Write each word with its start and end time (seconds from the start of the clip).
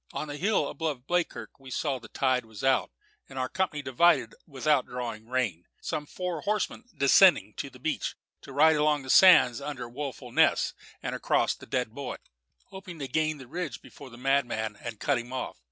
On 0.13 0.29
the 0.29 0.35
hill 0.37 0.67
above 0.67 1.05
Bleakirk 1.05 1.59
we 1.59 1.69
saw 1.69 1.99
that 1.99 2.01
the 2.11 2.19
tide 2.19 2.43
was 2.43 2.63
out, 2.63 2.89
and 3.29 3.37
our 3.37 3.47
company 3.47 3.83
divided 3.83 4.33
without 4.47 4.87
drawing 4.87 5.27
rein, 5.29 5.67
some 5.79 6.07
four 6.07 6.41
horsemen 6.41 6.85
descending 6.97 7.53
to 7.57 7.69
the 7.69 7.77
beach, 7.77 8.15
to 8.41 8.51
ride 8.51 8.77
along 8.77 9.03
the 9.03 9.11
sands 9.11 9.61
out 9.61 9.67
under 9.67 9.87
Woeful 9.87 10.31
Ness, 10.31 10.73
and 11.03 11.13
across 11.13 11.53
the 11.53 11.67
Dead 11.67 11.91
Boy, 11.91 12.15
hoping 12.69 12.97
to 12.97 13.07
gain 13.07 13.37
the 13.37 13.45
ridge 13.45 13.79
before 13.79 14.09
the 14.09 14.17
madman 14.17 14.75
and 14.81 14.99
cut 14.99 15.19
him 15.19 15.31
off. 15.31 15.59